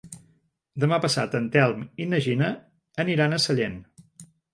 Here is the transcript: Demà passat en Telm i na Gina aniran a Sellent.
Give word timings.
Demà 0.83 0.97
passat 1.01 1.35
en 1.39 1.49
Telm 1.55 1.83
i 2.05 2.07
na 2.13 2.21
Gina 2.29 2.47
aniran 3.05 3.37
a 3.37 3.39
Sellent. 3.45 3.77